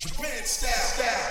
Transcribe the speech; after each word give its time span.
Japan 0.00 0.44
style. 0.44 0.68
Here 0.96 1.27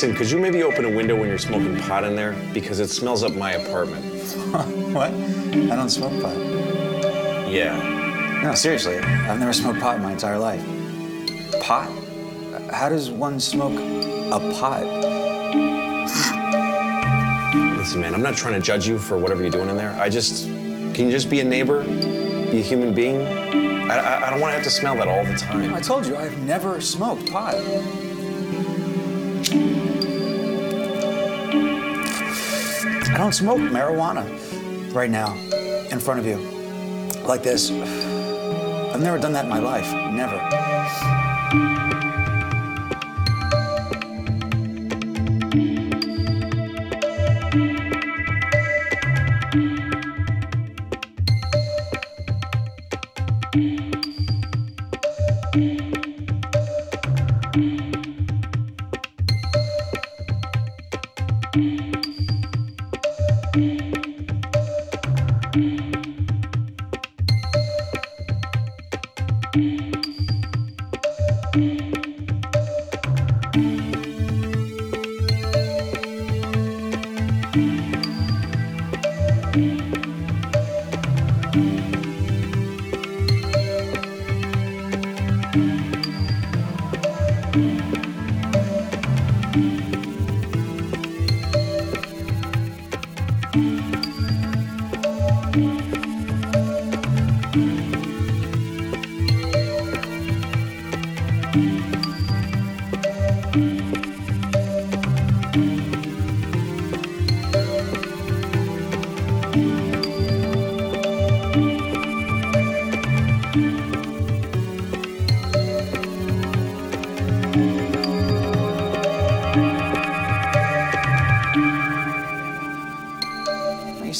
Listen, 0.00 0.16
could 0.16 0.30
you 0.30 0.38
maybe 0.38 0.62
open 0.62 0.86
a 0.86 0.88
window 0.88 1.14
when 1.14 1.28
you're 1.28 1.36
smoking 1.36 1.76
pot 1.76 2.04
in 2.04 2.16
there? 2.16 2.32
Because 2.54 2.80
it 2.80 2.88
smells 2.88 3.22
up 3.22 3.34
my 3.34 3.52
apartment. 3.52 4.02
what? 4.94 5.12
I 5.12 5.76
don't 5.76 5.90
smoke 5.90 6.22
pot. 6.22 6.34
Yeah. 7.46 8.40
No, 8.42 8.54
seriously, 8.54 8.96
I've 8.96 9.38
never 9.38 9.52
smoked 9.52 9.78
pot 9.78 9.96
in 9.96 10.02
my 10.02 10.12
entire 10.12 10.38
life. 10.38 10.64
Pot? 11.60 11.92
How 12.72 12.88
does 12.88 13.10
one 13.10 13.38
smoke 13.38 13.78
a 13.78 14.38
pot? 14.58 14.86
Listen, 17.76 18.00
man, 18.00 18.14
I'm 18.14 18.22
not 18.22 18.36
trying 18.36 18.54
to 18.54 18.60
judge 18.60 18.88
you 18.88 18.98
for 18.98 19.18
whatever 19.18 19.42
you're 19.42 19.50
doing 19.50 19.68
in 19.68 19.76
there. 19.76 19.92
I 20.00 20.08
just, 20.08 20.46
can 20.46 21.04
you 21.04 21.10
just 21.10 21.28
be 21.28 21.40
a 21.40 21.44
neighbor? 21.44 21.84
Be 21.84 22.60
a 22.60 22.62
human 22.62 22.94
being? 22.94 23.20
I, 23.90 23.98
I, 23.98 24.26
I 24.28 24.30
don't 24.30 24.40
want 24.40 24.52
to 24.52 24.54
have 24.54 24.64
to 24.64 24.70
smell 24.70 24.94
that 24.94 25.08
all 25.08 25.26
the 25.26 25.36
time. 25.36 25.74
I 25.74 25.80
told 25.82 26.06
you, 26.06 26.16
I've 26.16 26.38
never 26.38 26.80
smoked 26.80 27.30
pot. 27.30 27.56
Don't 33.20 33.34
smoke 33.34 33.58
marijuana 33.58 34.24
right 34.94 35.10
now 35.10 35.34
in 35.90 36.00
front 36.00 36.18
of 36.18 36.24
you 36.24 36.38
like 37.26 37.42
this. 37.42 37.70
I've 37.70 39.02
never 39.02 39.18
done 39.18 39.34
that 39.34 39.44
in 39.44 39.50
my 39.50 39.58
life. 39.58 39.92
Never. 39.92 41.19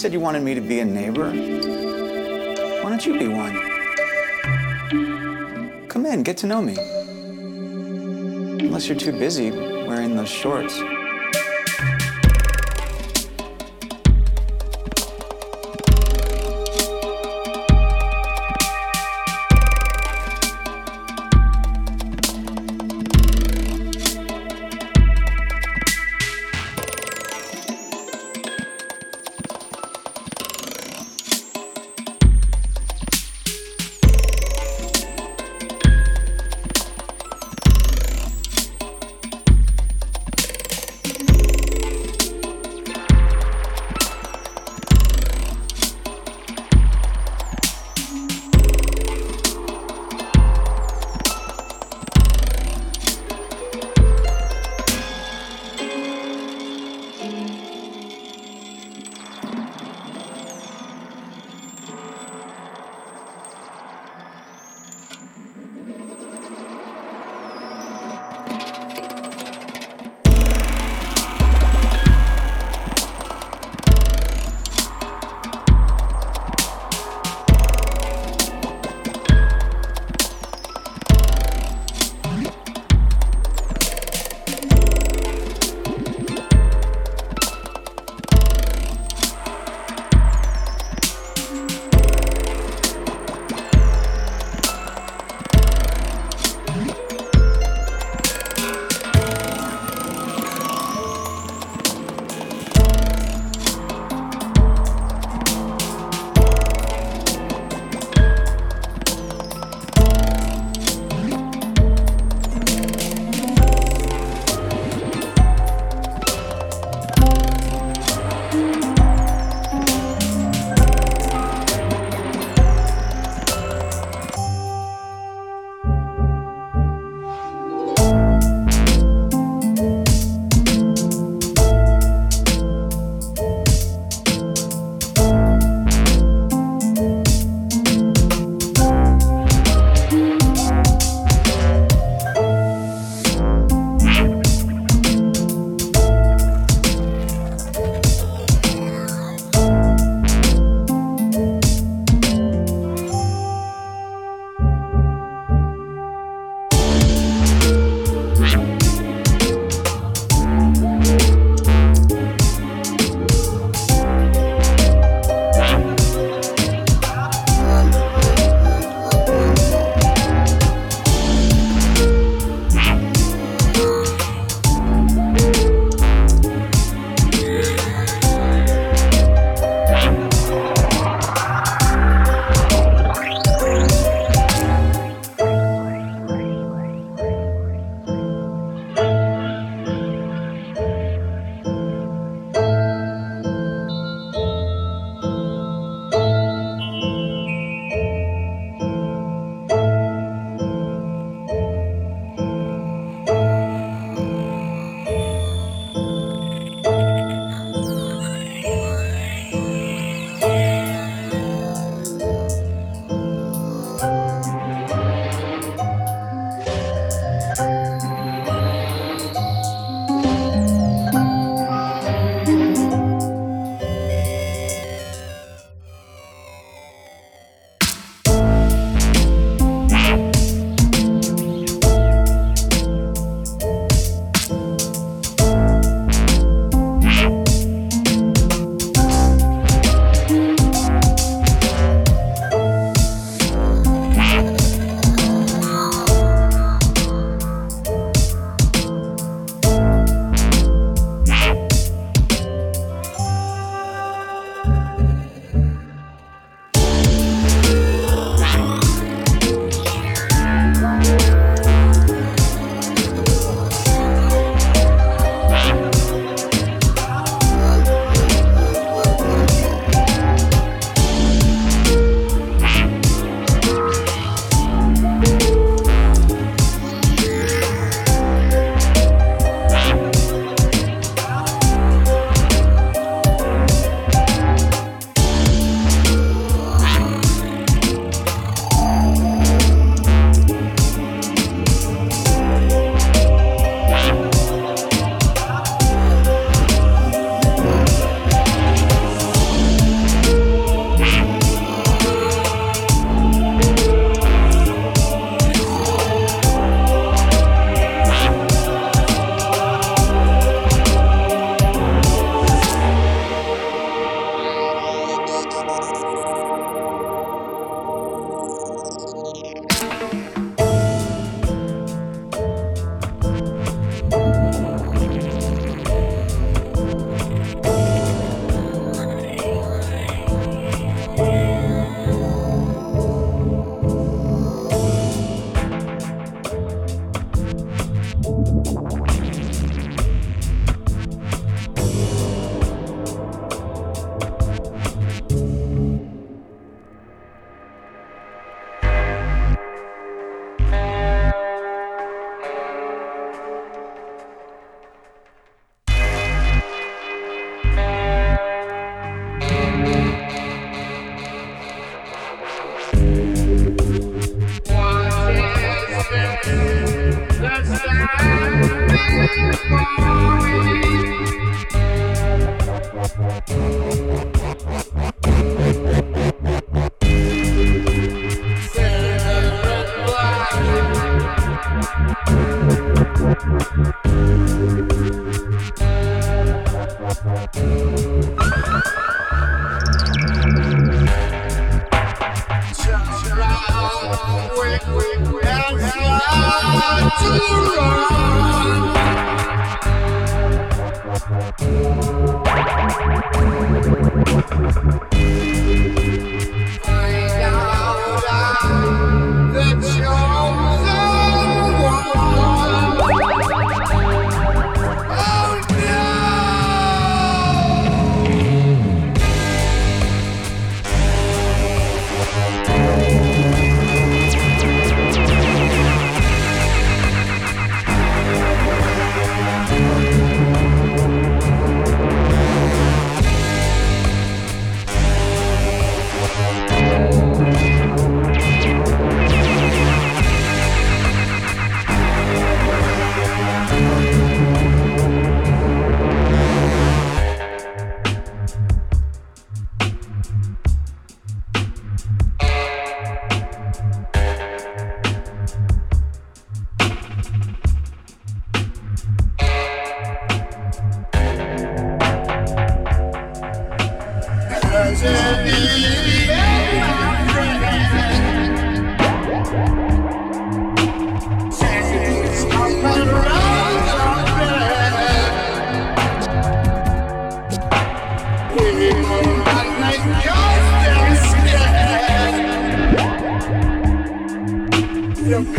Said 0.00 0.14
you 0.14 0.20
wanted 0.20 0.42
me 0.42 0.54
to 0.54 0.62
be 0.62 0.80
a 0.80 0.84
neighbor. 0.84 1.28
Why 1.28 2.88
don't 2.88 3.04
you 3.04 3.18
be 3.18 3.28
one? 3.28 3.52
Come 5.88 6.06
in, 6.06 6.22
get 6.22 6.38
to 6.38 6.46
know 6.46 6.62
me. 6.62 6.74
Unless 8.64 8.88
you're 8.88 8.96
too 8.96 9.12
busy 9.12 9.50
wearing 9.50 10.16
those 10.16 10.30
shorts. 10.30 10.80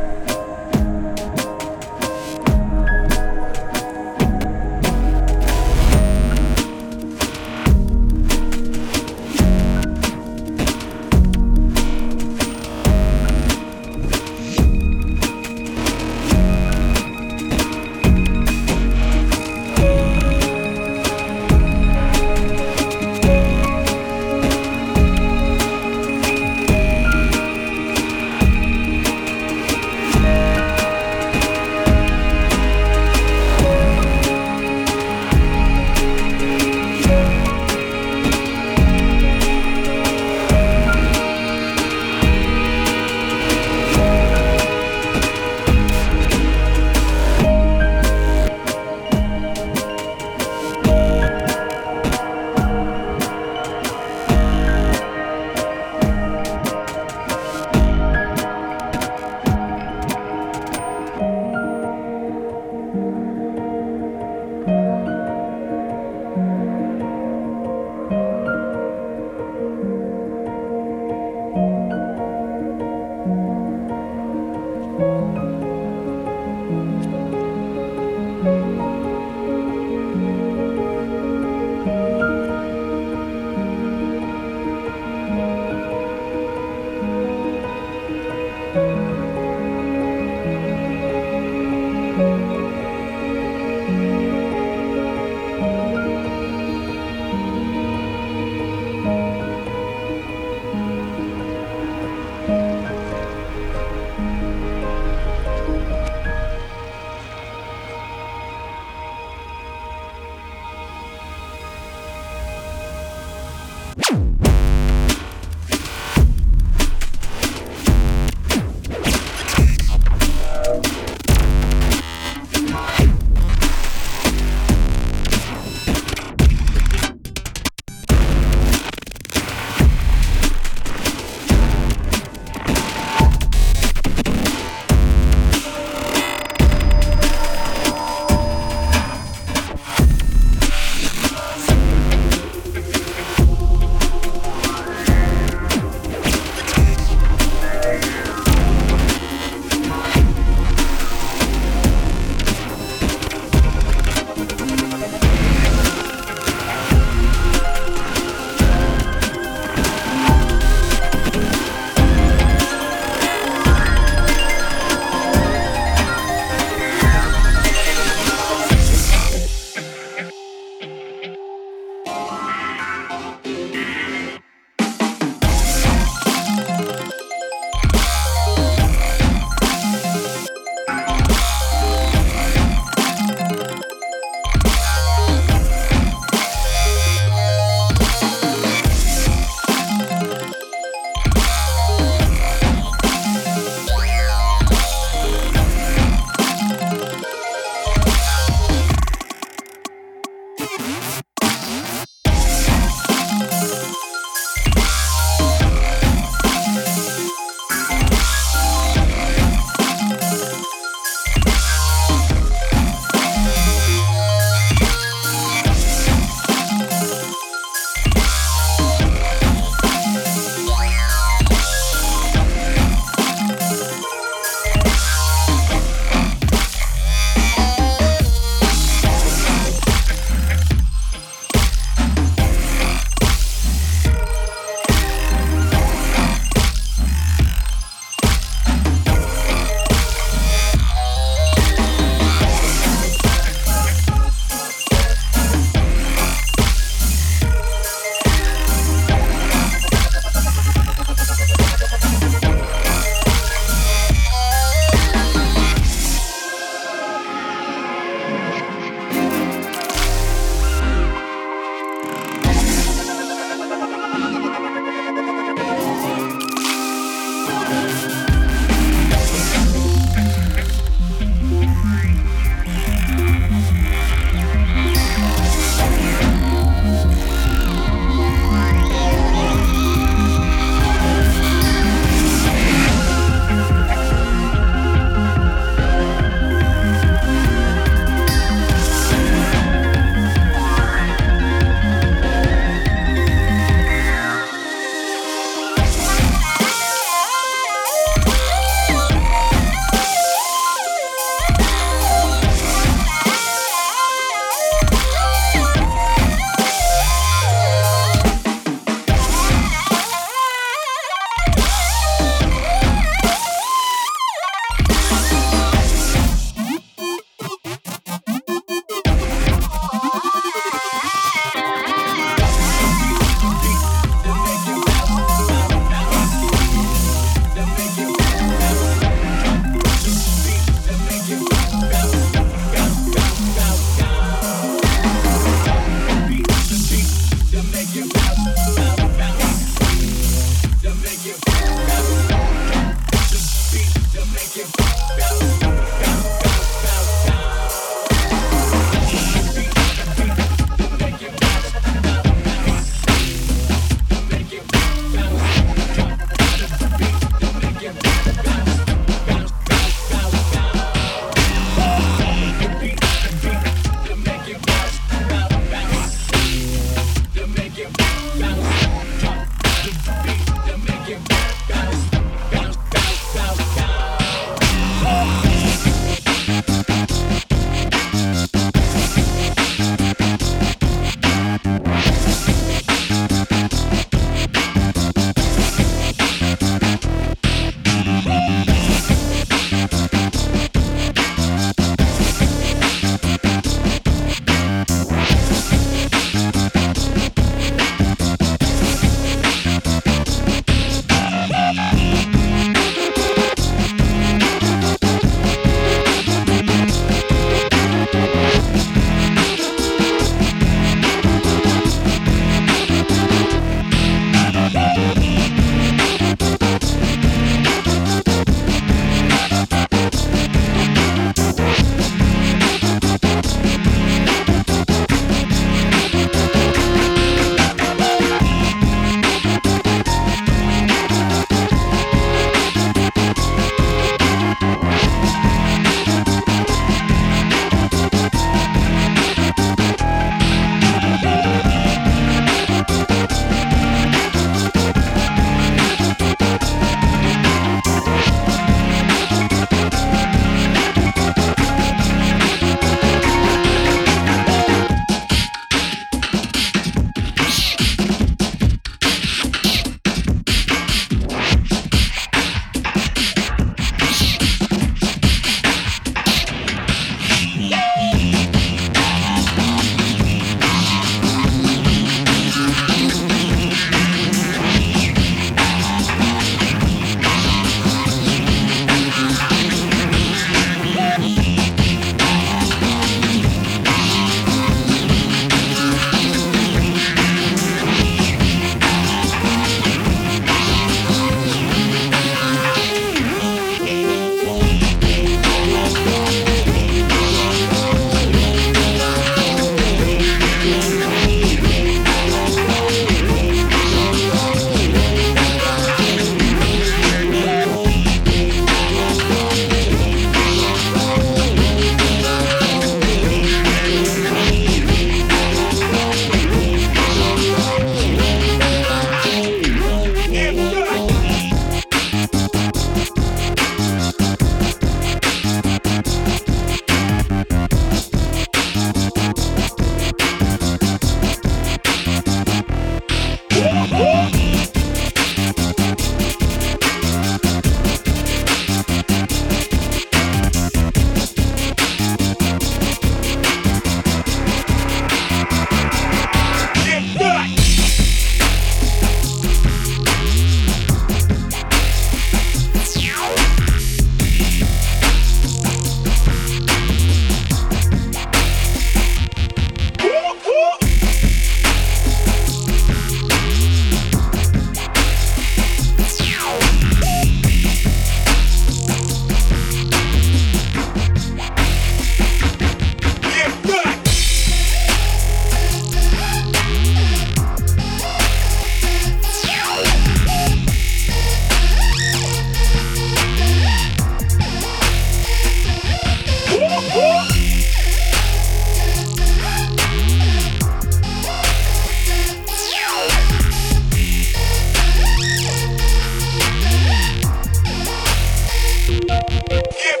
Yeah. 599.51 600.00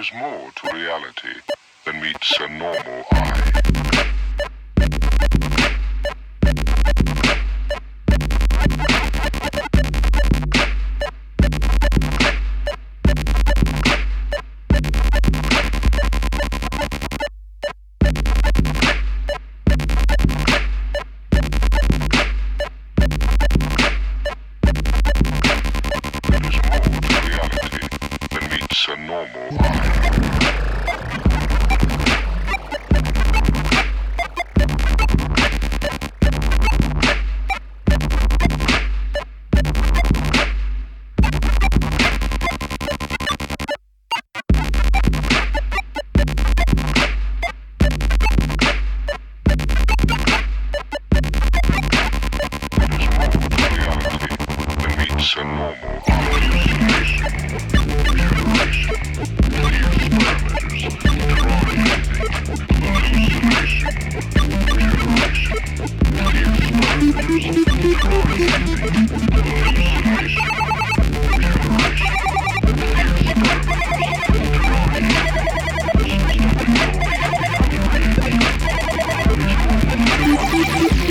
Is 0.00 0.10
more 0.14 0.50
to 0.50 0.74
reality 0.74 1.42
than 1.84 2.00
meets 2.00 2.40
a 2.40 2.48
normal 2.48 3.04
eye. 3.12 3.59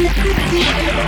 Yeah. 0.02 0.99